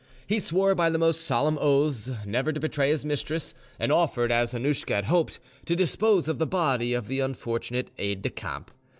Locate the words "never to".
2.25-2.59